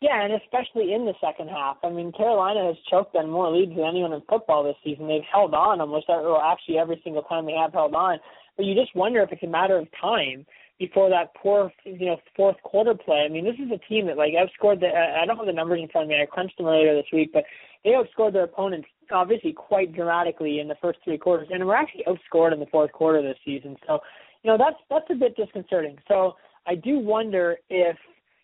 [0.00, 1.78] Yeah, and especially in the second half.
[1.82, 5.08] I mean, Carolina has choked on more leads than anyone in football this season.
[5.08, 8.18] They've held on almost, well, actually every single time they have held on.
[8.56, 10.46] But you just wonder if it's a matter of time
[10.78, 13.24] before that poor, you know, fourth quarter play.
[13.24, 14.88] I mean, this is a team that like outscored the.
[14.88, 16.20] I don't have the numbers in front of me.
[16.20, 17.44] I crunched them earlier this week, but
[17.84, 22.04] they outscored their opponents obviously quite dramatically in the first three quarters, and we're actually
[22.06, 23.76] outscored in the fourth quarter this season.
[23.86, 23.98] So,
[24.42, 25.98] you know, that's that's a bit disconcerting.
[26.06, 26.34] So
[26.66, 27.96] I do wonder if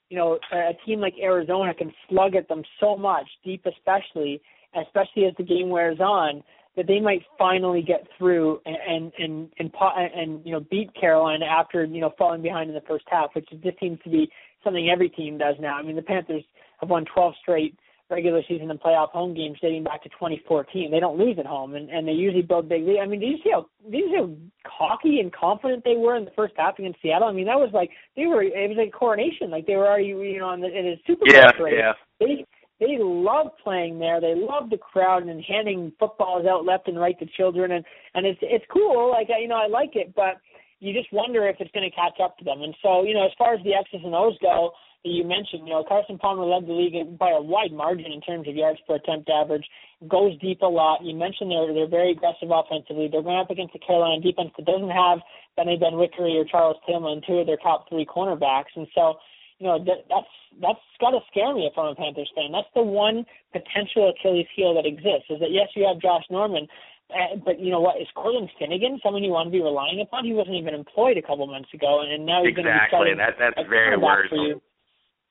[0.09, 4.41] you know a team like Arizona can slug at them so much, deep especially,
[4.81, 6.43] especially as the game wears on,
[6.77, 9.73] that they might finally get through and and and and,
[10.15, 13.49] and you know beat Carolina after you know falling behind in the first half, which
[13.63, 14.29] just seems to be
[14.63, 15.77] something every team does now.
[15.77, 16.43] I mean, the Panthers
[16.81, 17.79] have won 12 straight
[18.11, 20.91] regular season and playoff home games dating back to 2014.
[20.91, 22.85] They don't lose at home, and and they usually build big.
[22.85, 23.01] lead.
[23.01, 24.31] I mean, did you see how did you see how
[24.79, 27.29] cocky and confident they were in the first half against Seattle?
[27.29, 28.43] I mean, that was like they were.
[28.43, 29.51] It was like coronation.
[29.51, 31.51] Like they were already you know in, the, in a Super Bowl yeah.
[31.79, 32.45] Yeah, They
[32.81, 34.21] they love playing there.
[34.21, 37.85] They love the crowd and handing footballs out left and right to children, and
[38.15, 39.11] and it's it's cool.
[39.11, 40.41] Like you know, I like it, but
[40.81, 42.63] you just wonder if it's going to catch up to them.
[42.63, 44.73] And so you know, as far as the X's and O's go
[45.05, 48.49] you mentioned, you know, Carson Palmer led the league by a wide margin in terms
[48.49, 49.65] of yards per attempt average,
[50.09, 51.05] goes deep a lot.
[51.05, 53.09] You mentioned they're they're very aggressive offensively.
[53.13, 55.19] They're going up against the Carolina defense that doesn't have
[55.57, 59.21] Bene Benwikere or Charles Tillman, two of their top three cornerbacks, and so
[59.59, 62.53] you know that, that's that's got to scare me if I'm a Panthers fan.
[62.53, 65.31] That's the one potential Achilles heel that exists.
[65.31, 66.67] Is that yes, you have Josh Norman,
[67.11, 68.01] uh, but you know what?
[68.01, 70.25] Is Cortland Finnegan someone you want to be relying upon?
[70.25, 72.65] He wasn't even employed a couple months ago, and now he's exactly.
[72.65, 74.63] going to be starting that, that's a very for you.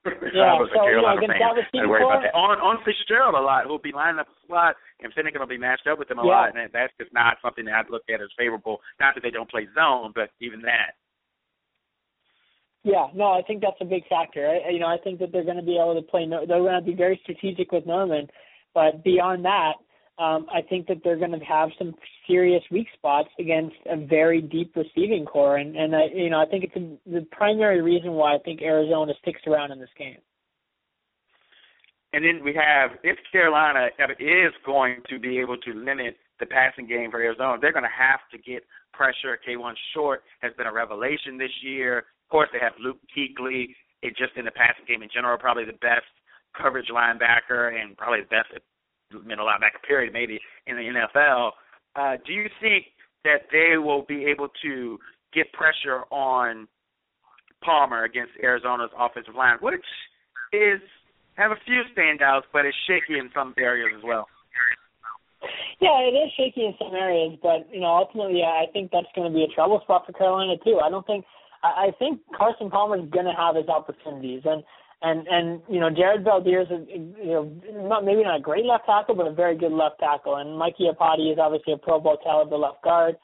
[0.04, 1.40] Yeah, I was so, you know, fan.
[1.40, 2.36] I worry about that.
[2.36, 5.58] On on Fitzgerald a lot, who'll be lining up a slot, and Finnegan will be
[5.58, 6.28] matched up with him a yeah.
[6.28, 8.84] lot, and that's just not something that I'd look at as favorable.
[9.00, 11.00] Not that they don't play zone, but even that.
[12.84, 14.46] Yeah, no, I think that's a big factor.
[14.48, 16.28] I, you know, I think that they're going to be able to play.
[16.30, 18.28] They're going to be very strategic with Norman,
[18.74, 19.74] but beyond that,
[20.20, 21.96] um, I think that they're going to have some
[22.28, 26.46] serious weak spots against a very deep receiving corps, and and I, you know I
[26.46, 30.18] think it's a, the primary reason why I think Arizona sticks around in this game.
[32.12, 33.88] And then we have if Carolina
[34.20, 37.90] is going to be able to limit the passing game for Arizona, they're going to
[37.90, 39.40] have to get pressure.
[39.48, 42.06] Kawann Short has been a revelation this year.
[42.34, 43.78] Course, they have Luke Kuechly.
[44.02, 46.10] It just in the passing game in general, probably the best
[46.58, 48.50] coverage linebacker and probably the best
[49.24, 51.52] middle linebacker period maybe in the NFL.
[51.96, 52.86] Uh, do you think
[53.24, 54.98] that they will be able to
[55.32, 56.68] get pressure on
[57.64, 59.86] Palmer against Arizona's offensive line, which
[60.52, 60.82] is
[61.36, 64.28] have a few standouts, but it's shaky in some areas as well.
[65.82, 69.32] Yeah, it is shaky in some areas, but you know, ultimately, I think that's going
[69.32, 70.80] to be a trouble spot for Carolina too.
[70.84, 71.26] I don't think,
[71.64, 74.64] I, I think Carson Palmer is going to have his opportunities, and
[75.02, 77.52] and and you know Jared Veldheer is a, you know
[77.88, 80.38] not maybe not a great left tackle, but a very good left tackle.
[80.38, 83.16] And Mike Iupati is obviously a Pro Bowl caliber left guard.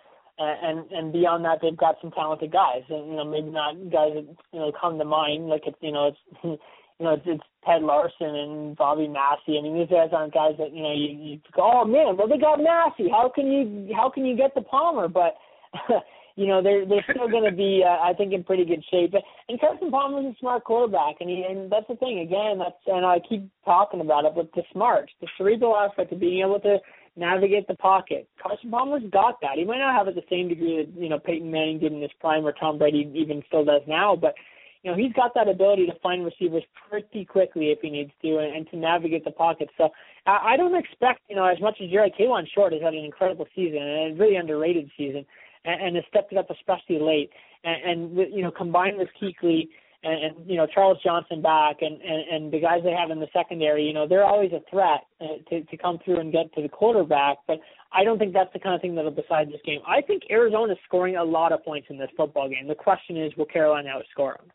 [0.42, 3.76] And, and and beyond that, they've got some talented guys, and you know maybe not
[3.92, 5.48] guys that you know come to mind.
[5.48, 9.60] Like it's you know it's you know it's, it's Ted Larsen and Bobby Massie.
[9.60, 12.30] I mean these guys aren't guys that you know you, you go oh man, well
[12.30, 13.10] they got Massie.
[13.12, 15.10] How can you how can you get the Palmer?
[15.10, 15.36] But
[16.40, 19.14] you know they're they're still going to be uh, I think in pretty good shape.
[19.50, 22.58] And Carson Palmer's a smart quarterback, and he and that's the thing again.
[22.58, 26.40] That's and I keep talking about it, but the smarts, the cerebral aspect of being
[26.40, 26.78] able to
[27.18, 28.30] navigate the pocket.
[28.42, 29.58] Carson Palmer's got that.
[29.58, 32.02] He might not have it the same degree that you know Peyton Manning did in
[32.02, 34.34] his prime, or Tom Brady even still does now, but
[34.84, 38.38] you know he's got that ability to find receivers pretty quickly if he needs to,
[38.38, 39.68] and, and to navigate the pocket.
[39.78, 39.90] So
[40.26, 43.04] I, I don't expect you know as much as Jerry Kawann Short has had an
[43.04, 45.26] incredible season and a really underrated season
[45.70, 47.30] and, and has stepped it up especially late.
[47.64, 49.68] And, and you know, combined with Kuechly
[50.04, 53.20] and, and you know Charles Johnson back and, and and the guys they have in
[53.20, 56.54] the secondary, you know, they're always a threat uh, to to come through and get
[56.56, 57.38] to the quarterback.
[57.48, 57.60] But
[57.92, 59.82] I don't think that's the kind of thing that'll decide this game.
[59.88, 62.68] I think Arizona is scoring a lot of points in this football game.
[62.68, 64.48] The question is, will Carolina outscore them?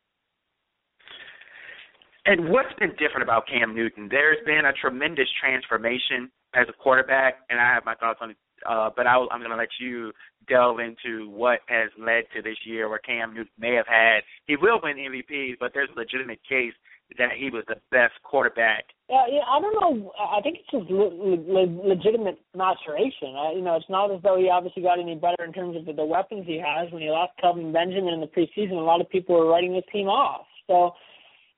[2.27, 4.09] And what's been different about Cam Newton?
[4.11, 8.35] There's been a tremendous transformation as a quarterback, and I have my thoughts on
[8.69, 10.13] uh, but I, I'm going to let you
[10.49, 14.21] delve into what has led to this year where Cam Newton may have had.
[14.47, 16.75] He will win MVP, but there's a legitimate case
[17.19, 18.85] that he was the best quarterback.
[19.09, 19.45] Yeah, yeah.
[19.47, 20.13] I don't know.
[20.19, 23.37] I think it's just le- le- legitimate maturation.
[23.37, 25.85] I, you know, it's not as though he obviously got any better in terms of
[25.85, 26.91] the, the weapons he has.
[26.91, 29.85] When he lost Kelvin Benjamin in the preseason, a lot of people were writing his
[29.93, 30.47] team off.
[30.67, 30.93] So,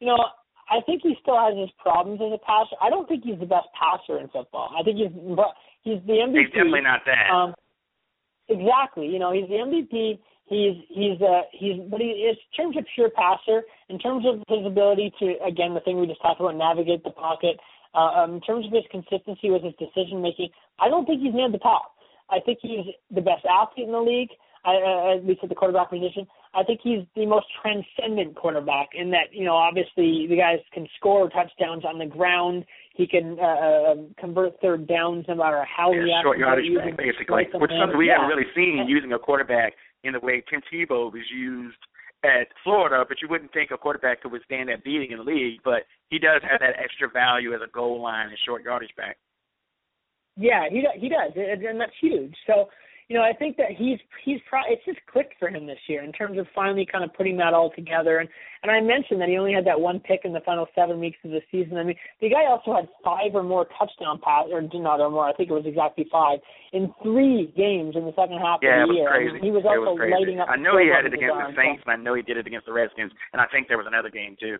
[0.00, 0.18] you know,
[0.68, 2.76] I think he still has his problems as a passer.
[2.82, 4.74] I don't think he's the best passer in football.
[4.74, 5.14] I think he's
[5.86, 6.34] He's the MVP.
[6.34, 7.30] He's definitely not that.
[7.30, 7.54] Um,
[8.50, 9.06] exactly.
[9.06, 10.18] You know, he's the MVP.
[10.50, 14.42] He's he's uh he's but he is in terms of pure passer, in terms of
[14.50, 17.56] his ability to again the thing we just talked about navigate the pocket.
[17.94, 21.32] Uh, um, in terms of his consistency with his decision making, I don't think he's
[21.32, 21.94] near the top.
[22.28, 24.28] I think he's the best athlete in the league.
[24.66, 26.26] I, uh, at least at the quarterback position.
[26.56, 30.88] I think he's the most transcendent quarterback in that, you know, obviously the guys can
[30.96, 32.64] score touchdowns on the ground.
[32.94, 36.96] He can uh, uh, convert third downs no matter how yeah, he short yardage back,
[36.96, 38.14] basically, which is something we yeah.
[38.14, 41.76] haven't really seen using a quarterback in the way Tim Tebow was used
[42.24, 45.60] at Florida, but you wouldn't think a quarterback could withstand that beating in the league.
[45.62, 49.18] But he does have that extra value as a goal line and short yardage back.
[50.36, 52.34] Yeah, he he does, and that's huge.
[52.46, 52.68] So
[53.08, 56.02] you know, I think that he's he's pro- it's just clicked for him this year
[56.02, 58.18] in terms of finally kind of putting that all together.
[58.18, 58.28] And
[58.64, 61.18] and I mentioned that he only had that one pick in the final seven weeks
[61.22, 61.78] of the season.
[61.78, 65.28] I mean, the guy also had five or more touchdown pass or not or more.
[65.28, 66.40] I think it was exactly five
[66.72, 69.08] in three games in the second half yeah, of the year.
[69.08, 69.30] Crazy.
[69.30, 70.48] I mean, he was also was lighting up.
[70.50, 72.66] I know he had it against the Saints, and I know he did it against
[72.66, 74.58] the Redskins, and I think there was another game too.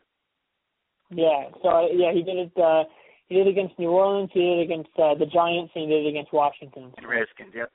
[1.11, 1.51] Yeah.
[1.67, 2.55] So yeah, he did it.
[2.55, 2.87] uh
[3.27, 4.31] he did it against New Orleans.
[4.33, 6.95] He did it against uh, the Giants, and he did it against Washington.
[6.97, 7.51] And Redskins.
[7.57, 7.73] Yep.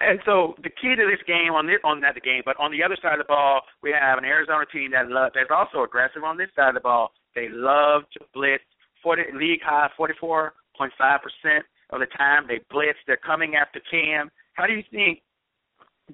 [0.00, 2.72] And so the key to this game on this on not the game, but on
[2.72, 5.84] the other side of the ball, we have an Arizona team that love that's also
[5.84, 7.12] aggressive on this side of the ball.
[7.34, 8.64] They love to blitz.
[9.02, 12.98] Forty league high forty four point five percent of the time they blitz.
[13.06, 14.30] They're coming after Cam.
[14.54, 15.20] How do you think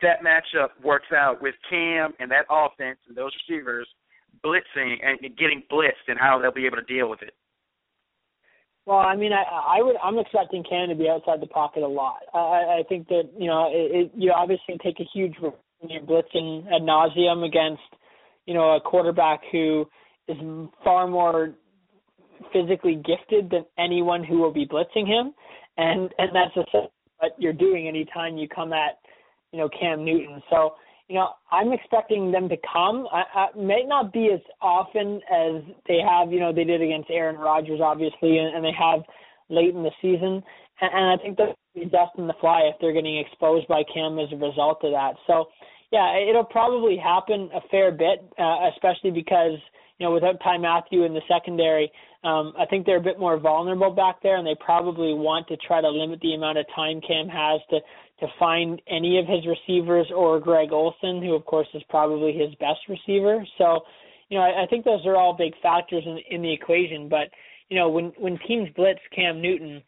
[0.02, 3.88] that matchup works out with Cam and that offense and those receivers
[4.44, 7.34] blitzing and getting blitzed and how they'll be able to deal with it?
[8.86, 11.88] Well, I mean, I I would I'm expecting Cam to be outside the pocket a
[11.88, 12.18] lot.
[12.34, 15.90] I I think that you know it, it, you obviously take a huge risk when
[15.90, 17.82] you're blitzing ad nauseum against
[18.46, 19.86] you know a quarterback who
[20.28, 20.36] is
[20.82, 21.54] far more
[22.52, 25.32] physically gifted than anyone who will be blitzing him,
[25.78, 28.98] and and that's just what you're doing anytime you come at
[29.52, 30.42] you know Cam Newton.
[30.50, 30.74] So
[31.08, 33.06] you know, I'm expecting them to come.
[33.12, 37.10] I, I may not be as often as they have, you know, they did against
[37.10, 39.00] Aaron Rodgers, obviously, and, and they have
[39.50, 40.42] late in the season.
[40.80, 44.18] And, and I think they'll be in the fly if they're getting exposed by Cam
[44.18, 45.14] as a result of that.
[45.26, 45.46] So,
[45.92, 49.58] yeah, it'll probably happen a fair bit, uh, especially because
[49.98, 51.92] you know without Ty Mathieu in the secondary,
[52.24, 55.56] um, I think they're a bit more vulnerable back there, and they probably want to
[55.58, 57.78] try to limit the amount of time Cam has to
[58.20, 62.54] to find any of his receivers or Greg Olsen, who of course is probably his
[62.56, 63.44] best receiver.
[63.58, 63.80] So,
[64.28, 67.08] you know, I, I think those are all big factors in, in the equation.
[67.08, 67.28] But
[67.68, 69.82] you know, when when teams blitz Cam Newton,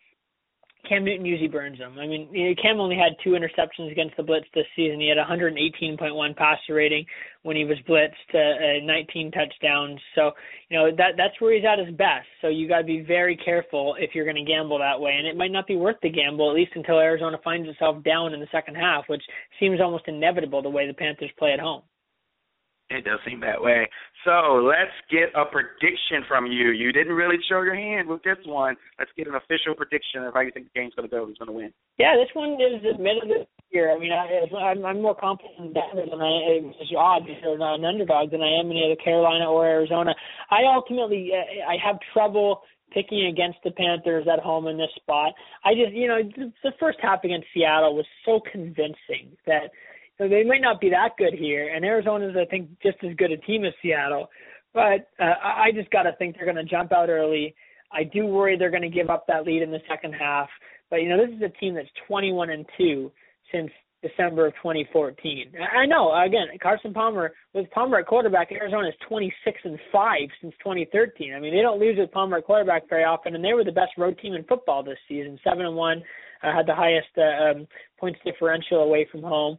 [0.89, 1.99] Cam Newton usually burns them.
[1.99, 5.01] I mean, Cam only had two interceptions against the blitz this season.
[5.01, 7.05] He had 118.1 passer rating
[7.43, 10.01] when he was blitzed, uh, uh, 19 touchdowns.
[10.15, 10.33] So,
[10.69, 12.27] you know, that that's where he's at his best.
[12.41, 15.27] So you got to be very careful if you're going to gamble that way, and
[15.27, 18.41] it might not be worth the gamble at least until Arizona finds itself down in
[18.41, 19.23] the second half, which
[19.61, 21.83] seems almost inevitable the way the Panthers play at home.
[22.89, 23.89] It does seem that way.
[24.25, 26.71] So let's get a prediction from you.
[26.71, 28.77] You didn't really show your hand with this one.
[28.99, 31.27] Let's get an official prediction of how you think the game's going to go.
[31.27, 31.73] Who's going to win?
[31.99, 33.91] Yeah, this one is admitted this year.
[33.91, 36.75] I mean, I, I'm, I'm more confident in Denver than I am.
[36.79, 40.15] It's odd because they're not an underdog than I am in either Carolina or Arizona.
[40.51, 45.35] I ultimately uh, I have trouble picking against the Panthers at home in this spot.
[45.65, 46.23] I just, you know,
[46.63, 49.71] the first half against Seattle was so convincing that
[50.19, 51.75] so they might not be that good here.
[51.75, 54.29] And Arizona's, I think, just as good a team as Seattle.
[54.73, 57.55] But uh, I just got to think they're going to jump out early.
[57.93, 60.49] I do worry they're going to give up that lead in the second half.
[60.91, 63.11] But you know, this is a team that's 21 and two
[63.53, 63.71] since
[64.03, 65.53] December of 2014.
[65.75, 66.15] I know.
[66.15, 68.53] Again, Carson Palmer with Palmer at quarterback.
[68.53, 71.35] Arizona is 26 and five since 2013.
[71.35, 73.73] I mean, they don't lose with Palmer at quarterback very often, and they were the
[73.73, 75.39] best road team in football this season.
[75.43, 76.03] Seven and one,
[76.43, 77.67] uh, had the highest uh, um,
[77.99, 79.59] points differential away from home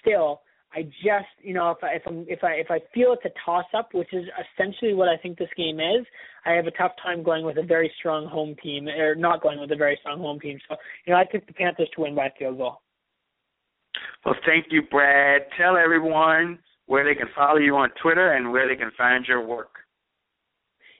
[0.00, 0.42] still,
[0.74, 3.32] I just you know if I if I'm if I if I feel it's a
[3.44, 6.06] toss up, which is essentially what I think this game is,
[6.44, 9.60] I have a tough time going with a very strong home team or not going
[9.60, 10.58] with a very strong home team.
[10.68, 12.80] So you know I pick the Panthers to win by field goal.
[14.24, 15.42] Well, thank you, Brad.
[15.56, 19.46] Tell everyone where they can follow you on Twitter and where they can find your
[19.46, 19.70] work.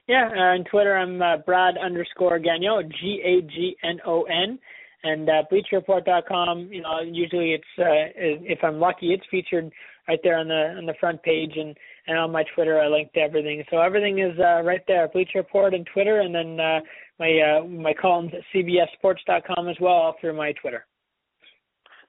[0.06, 4.58] Yeah, uh, on Twitter I'm uh, Brad underscore Gagnon, G A G N O N.
[5.04, 9.70] And uh, BleacherReport.com, you know, usually it's uh, if I'm lucky, it's featured
[10.08, 11.76] right there on the on the front page, and
[12.08, 13.62] and on my Twitter, I link to everything.
[13.70, 16.80] So everything is uh, right there, Bleacher Report and Twitter, and then uh,
[17.20, 20.84] my uh, my columns at CBSSports.com as well, all through my Twitter.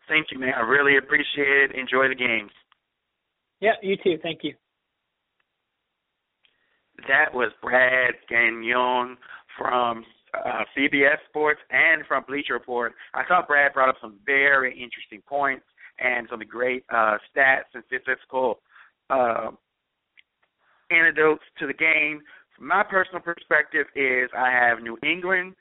[0.08, 0.54] Thank you, man.
[0.58, 1.76] I really appreciate it.
[1.76, 2.52] Enjoy the games.
[3.60, 4.18] Yeah, you too.
[4.24, 4.56] Thank you.
[7.08, 9.18] That was Brad Gagnon
[9.58, 12.94] from uh, CBS Sports and from Bleacher Report.
[13.14, 15.66] I thought Brad brought up some very interesting points
[16.00, 18.60] and some great uh, stats and statistical
[19.10, 19.52] uh,
[20.92, 22.22] anecdotes to the game.
[22.58, 25.56] From my personal perspective, is I have New England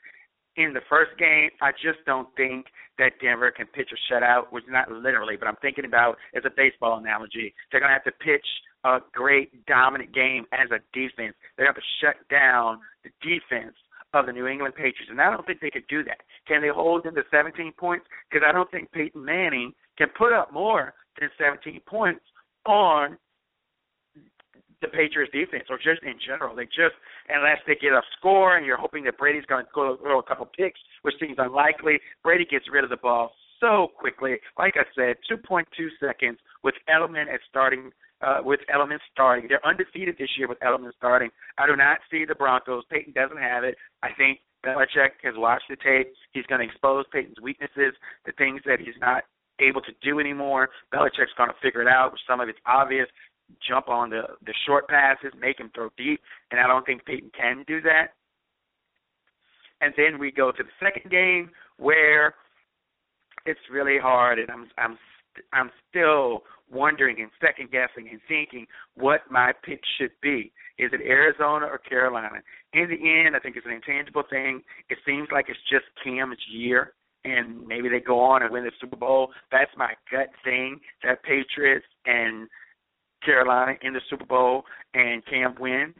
[0.57, 1.49] in the first game.
[1.61, 2.65] I just don't think
[2.97, 6.43] that Denver can pitch a shutout, which is not literally, but I'm thinking about as
[6.45, 7.53] a baseball analogy.
[7.71, 8.45] They're going to have to pitch
[8.83, 11.35] a great dominant game as a defense.
[11.55, 13.75] They're going to have to shut down the defense
[14.13, 16.21] of the New England Patriots, and I don't think they could do that.
[16.47, 18.05] Can they hold them to 17 points?
[18.29, 22.21] Because I don't think Peyton Manning can put up more than 17 points
[22.65, 23.17] on
[24.81, 26.55] the Patriots defense or just in general.
[26.55, 26.95] They just
[27.27, 30.47] unless they get a score and you're hoping that Brady's going to throw a couple
[30.57, 31.99] picks, which seems unlikely.
[32.23, 34.37] Brady gets rid of the ball so quickly.
[34.57, 35.65] Like I said, 2.2
[35.99, 37.91] seconds with Edelman at starting.
[38.21, 41.29] Uh, with Edelman starting, they're undefeated this year with Edelman starting.
[41.57, 42.83] I do not see the Broncos.
[42.91, 43.77] Peyton doesn't have it.
[44.03, 46.11] I think Belichick has watched the tape.
[46.33, 47.93] He's going to expose Peyton's weaknesses,
[48.25, 49.23] the things that he's not
[49.61, 50.69] able to do anymore.
[50.93, 52.11] Belichick's going to figure it out.
[52.27, 53.07] Some of it's obvious
[53.67, 57.31] jump on the the short passes, make him throw deep, and I don't think Peyton
[57.37, 58.13] can do that.
[59.81, 62.35] And then we go to the second game where
[63.45, 64.97] it's really hard, and I'm I'm
[65.53, 68.65] I'm still wondering and second guessing and thinking
[68.95, 70.51] what my pick should be.
[70.77, 72.41] Is it Arizona or Carolina?
[72.73, 74.61] In the end, I think it's an intangible thing.
[74.89, 76.93] It seems like it's just Cam's year,
[77.25, 79.31] and maybe they go on and win the Super Bowl.
[79.51, 80.79] That's my gut thing.
[81.03, 82.47] That Patriots and
[83.23, 84.63] Carolina in the Super Bowl
[84.93, 85.95] and Cam wins.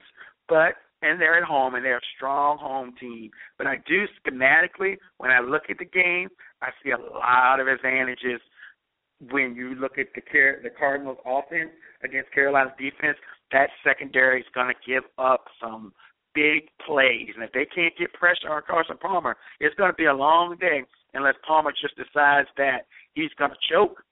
[0.47, 3.31] But and they're at home and they're a strong home team.
[3.57, 6.29] But I do schematically when I look at the game,
[6.61, 8.41] I see a lot of advantages
[9.31, 11.71] when you look at the Car- the Cardinals offense
[12.03, 13.17] against Carolina's defense.
[13.51, 15.93] That secondary is going to give up some
[16.33, 20.05] big plays, and if they can't get pressure on Carson Palmer, it's going to be
[20.05, 24.03] a long day unless Palmer just decides that he's going to choke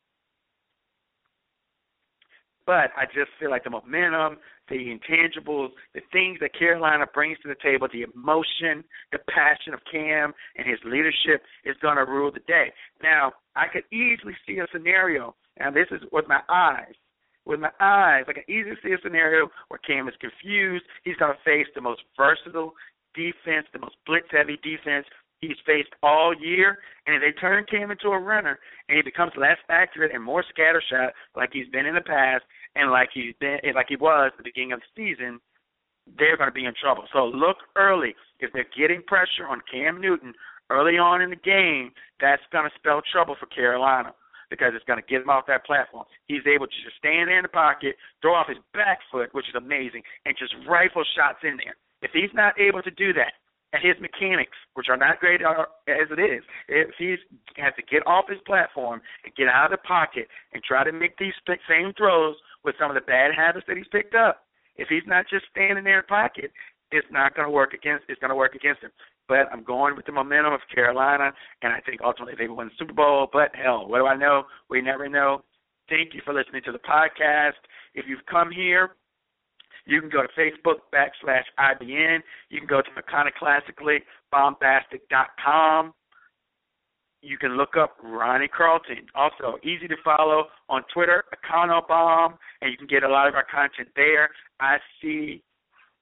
[2.68, 4.38] but I just feel like the momentum,
[4.70, 9.80] the intangibles, the things that Carolina brings to the table, the emotion, the passion of
[9.90, 12.74] Cam and his leadership is going to rule the day.
[13.02, 16.94] Now, I could easily see a scenario, and this is with my eyes.
[17.46, 20.84] With my eyes, I can easily see a scenario where Cam is confused.
[21.06, 22.74] He's going to face the most versatile
[23.16, 25.08] defense, the most blitz heavy defense
[25.42, 28.60] he's faced all year, and if they turn Cam into a runner
[28.90, 32.44] and he becomes less accurate and more scattershot like he's been in the past
[32.76, 35.40] and like he's been like he was at the beginning of the season,
[36.18, 37.04] they're going to be in trouble.
[37.12, 38.16] So look early.
[38.40, 40.34] If they're getting pressure on Cam Newton
[40.70, 44.14] early on in the game, that's going to spell trouble for Carolina
[44.50, 46.06] because it's going to get him off that platform.
[46.28, 49.50] He's able to just stand there in the pocket, throw off his back foot, which
[49.50, 51.76] is amazing, and just rifle shots in there.
[52.02, 53.34] If he's not able to do that,
[53.82, 57.16] his mechanics, which are not great uh, as it is, if he
[57.58, 60.92] has to get off his platform and get out of the pocket and try to
[60.92, 61.34] make these
[61.70, 64.46] same throws with some of the bad habits that he's picked up,
[64.78, 66.52] if he's not just standing there in pocket,
[66.92, 68.06] it's not going to work against.
[68.08, 68.92] It's going to work against him.
[69.28, 72.68] But I'm going with the momentum of Carolina, and I think ultimately they will win
[72.68, 73.28] the Super Bowl.
[73.32, 74.44] But hell, what do I know?
[74.70, 75.44] We never know.
[75.90, 77.60] Thank you for listening to the podcast.
[77.94, 78.92] If you've come here
[79.88, 82.20] you can go to Facebook backslash IBN.
[82.50, 84.00] You can go to Iconoclastically
[84.32, 85.94] Bombastic.com.
[87.22, 89.08] You can look up Ronnie Carlton.
[89.16, 93.46] Also, easy to follow on Twitter, Iconobomb, and you can get a lot of our
[93.50, 94.30] content there.
[94.60, 95.42] I C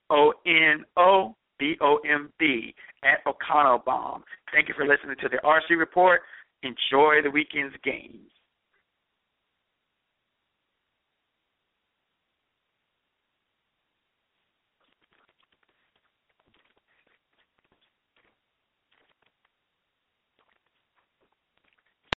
[0.10, 2.74] O N O B O M B
[3.04, 4.24] at Iconobomb.
[4.52, 6.22] Thank you for listening to the RC Report.
[6.64, 8.30] Enjoy the weekend's games.